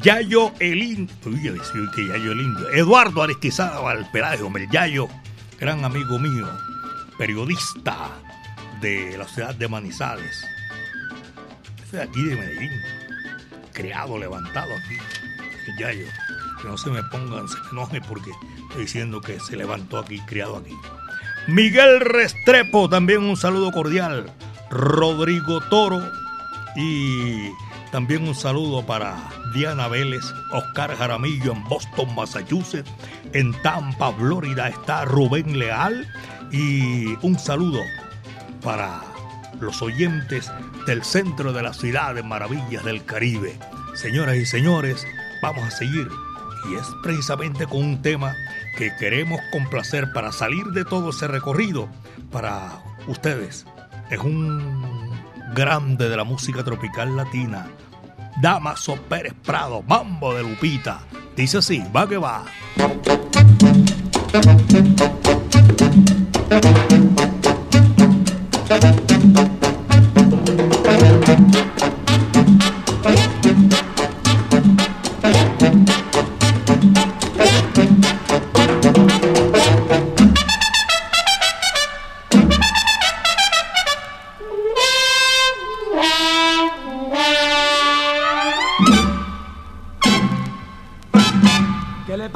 [0.00, 5.08] Yayo yo decía que Yayo Elín, Eduardo Aristizábal Pelayo, hombre, Yayo,
[5.58, 6.48] gran amigo mío,
[7.18, 8.10] periodista
[8.80, 10.46] de la ciudad de Manizales.
[11.90, 12.70] De aquí de Medellín,
[13.72, 14.98] creado, levantado aquí,
[15.66, 16.06] el Yayo.
[16.62, 18.30] Que no se me pongan, se me enojen porque
[18.68, 20.74] estoy diciendo que se levantó aquí, criado aquí.
[21.48, 24.32] Miguel Restrepo, también un saludo cordial.
[24.70, 26.00] Rodrigo Toro
[26.76, 27.50] y
[27.90, 29.16] también un saludo para
[29.54, 32.90] Diana Vélez, Oscar Jaramillo en Boston, Massachusetts.
[33.32, 36.06] En Tampa, Florida está Rubén Leal
[36.50, 37.80] y un saludo
[38.62, 39.02] para
[39.60, 40.50] los oyentes
[40.86, 43.58] del centro de la ciudad de Maravillas del Caribe.
[43.94, 45.06] Señoras y señores,
[45.42, 46.08] vamos a seguir
[46.68, 48.34] y es precisamente con un tema
[48.76, 51.88] que queremos complacer para salir de todo ese recorrido
[52.30, 53.66] para ustedes.
[54.10, 55.10] Es un
[55.54, 57.66] grande de la música tropical latina.
[58.40, 61.00] Damaso Pérez Prado, Mambo de Lupita.
[61.36, 62.44] Dice así, va que va.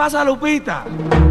[0.06, 0.84] Pasa a Lupita?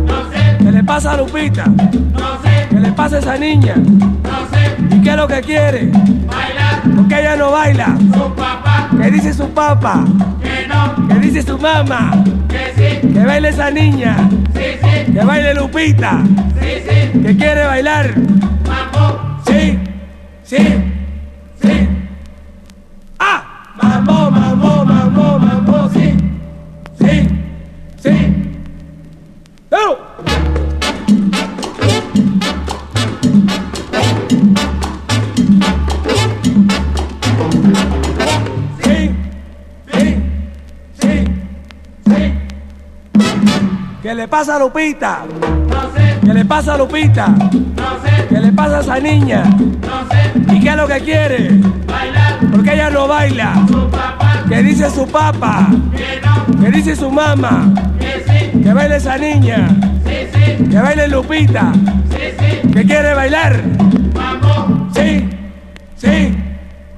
[0.06, 0.58] No sé.
[0.58, 1.66] ¿Qué le pasa a Lupita?
[1.66, 2.68] No sé.
[2.70, 3.74] ¿Qué le pasa a esa niña?
[3.78, 4.76] No sé.
[4.94, 5.86] ¿Y qué es lo que quiere?
[5.86, 6.82] Bailar.
[6.94, 7.98] ¿Por qué ella no baila?
[8.14, 8.90] Su papá.
[9.02, 10.04] ¿Qué dice su papá?
[10.44, 11.08] Que no.
[11.08, 12.22] ¿Qué dice su mamá?
[12.50, 13.14] Que sí.
[13.14, 14.18] Que baile esa niña.
[14.54, 15.14] Sí, sí.
[15.14, 16.22] Que baile Lupita.
[16.60, 17.20] Sí, sí.
[17.22, 18.14] ¿Que quiere bailar?
[18.68, 19.40] Mambo.
[19.48, 19.80] Sí.
[20.44, 20.95] Sí.
[44.06, 45.24] ¿Qué le pasa a Lupita?
[45.68, 46.20] No sé.
[46.24, 47.28] ¿Qué le pasa a Lupita?
[47.28, 47.48] No
[48.04, 48.28] sé.
[48.30, 49.46] ¿Qué le pasa a esa niña?
[49.46, 50.54] No sé.
[50.56, 51.50] ¿Y qué es lo que quiere?
[51.88, 52.40] Bailar.
[52.52, 53.66] ¿Por qué ella no baila?
[53.68, 54.44] Su papá.
[54.48, 55.70] ¿Qué dice su papá?
[55.98, 56.62] Que no.
[56.62, 57.74] ¿Qué dice su mamá?
[58.00, 58.62] Que sí.
[58.62, 59.70] ¿Que baile esa niña?
[60.06, 60.70] Sí, sí.
[60.70, 61.72] ¿Que baile Lupita?
[62.12, 62.68] Sí, sí.
[62.74, 63.60] ¿Que quiere bailar?
[64.14, 64.88] Mambo.
[64.94, 65.28] Sí,
[65.96, 66.38] sí,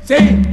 [0.04, 0.47] sí.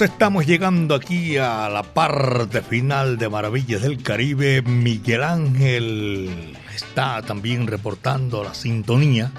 [0.00, 4.62] Estamos llegando aquí a la parte final de Maravillas del Caribe.
[4.62, 9.32] Miguel Ángel está también reportando la sintonía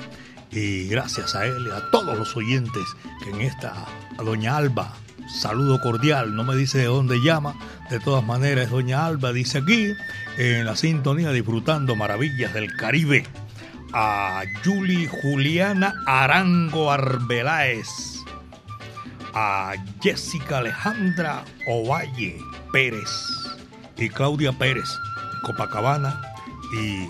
[0.51, 2.83] y gracias a él y a todos los oyentes
[3.23, 3.85] que en esta,
[4.17, 4.93] a doña Alba,
[5.39, 7.55] saludo cordial, no me dice de dónde llama,
[7.89, 9.93] de todas maneras doña Alba dice aquí
[10.37, 13.25] en la sintonía disfrutando Maravillas del Caribe
[13.93, 18.08] a Julie Juliana Arango Arbeláez
[19.33, 22.37] a Jessica Alejandra Ovalle
[22.71, 23.09] Pérez
[23.97, 24.89] y Claudia Pérez,
[25.43, 26.21] Copacabana,
[26.73, 27.05] y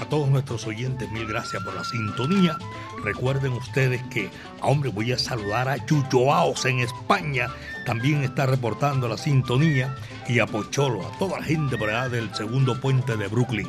[0.00, 2.58] a todos nuestros oyentes, mil gracias por la sintonía.
[3.02, 4.30] Recuerden ustedes que,
[4.60, 7.48] hombre, voy a saludar a Chuchoaos en España,
[7.86, 9.94] también está reportando la sintonía,
[10.28, 13.68] y a Pocholo, a toda la gente por allá del segundo puente de Brooklyn.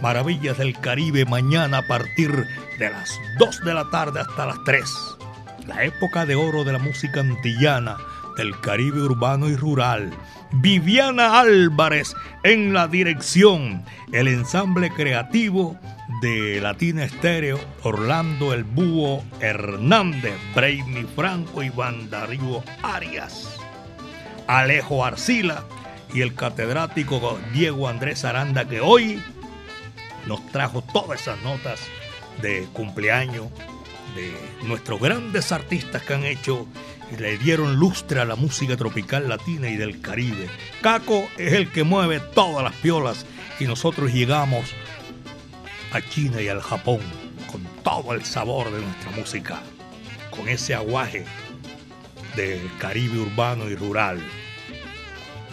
[0.00, 2.30] Maravillas del Caribe mañana a partir
[2.78, 5.17] de las 2 de la tarde hasta las 3
[5.68, 7.98] la época de oro de la música antillana,
[8.36, 10.10] del Caribe urbano y rural.
[10.52, 15.78] Viviana Álvarez en la dirección, el ensamble creativo
[16.22, 23.58] de Latina Estéreo, Orlando El Búho Hernández, Brainy Franco y Bandarío Arias,
[24.46, 25.64] Alejo Arcila
[26.14, 29.22] y el catedrático Diego Andrés Aranda que hoy
[30.26, 31.80] nos trajo todas esas notas
[32.40, 33.48] de cumpleaños
[34.62, 36.66] nuestros grandes artistas que han hecho
[37.12, 40.48] y le dieron lustre a la música tropical latina y del Caribe.
[40.82, 43.24] Caco es el que mueve todas las piolas
[43.58, 44.64] y nosotros llegamos
[45.92, 47.00] a China y al Japón
[47.50, 49.62] con todo el sabor de nuestra música,
[50.30, 51.24] con ese aguaje
[52.36, 54.20] del Caribe urbano y rural.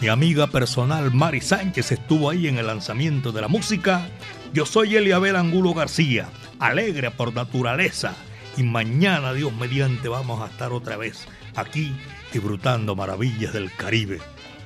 [0.00, 4.06] Mi amiga personal Mari Sánchez estuvo ahí en el lanzamiento de la música.
[4.52, 8.14] Yo soy Eliabel Angulo García, alegre por naturaleza
[8.56, 11.94] y mañana, Dios mediante, vamos a estar otra vez aquí
[12.32, 14.18] disfrutando maravillas del Caribe,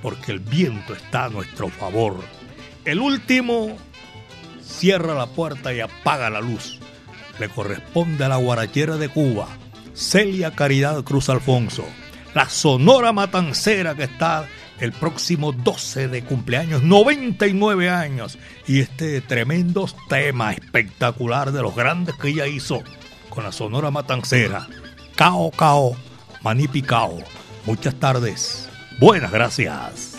[0.02, 2.16] porque el viento está a nuestro favor.
[2.84, 3.76] El último
[4.62, 6.78] cierra la puerta y apaga la luz.
[7.38, 9.48] Le corresponde a la guarachera de Cuba,
[9.94, 11.84] Celia Caridad Cruz Alfonso,
[12.34, 14.46] la Sonora Matancera que está
[14.78, 22.14] el próximo 12 de cumpleaños, 99 años, y este tremendo tema espectacular de los grandes
[22.16, 22.82] que ella hizo
[23.30, 24.66] con la Sonora Matancera.
[25.16, 25.96] Cao Cao,
[26.42, 27.18] Manipicao.
[27.64, 28.68] Muchas tardes.
[28.98, 30.18] Buenas gracias.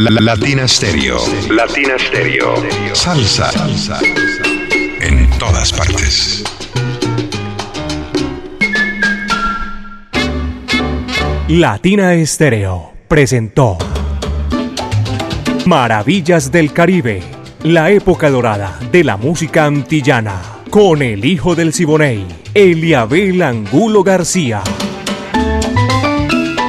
[0.00, 1.18] Latina Stereo.
[1.50, 2.54] Latina Stereo.
[2.92, 3.50] Salsa.
[3.50, 3.98] Salsa.
[5.00, 6.44] En todas partes.
[11.48, 13.76] Latina Estéreo presentó
[15.66, 17.20] Maravillas del Caribe,
[17.64, 20.40] la época dorada de la música antillana,
[20.70, 22.24] con el hijo del Siboney,
[22.54, 24.62] Eliabel Angulo García.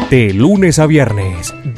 [0.09, 1.28] De lunes a viernes,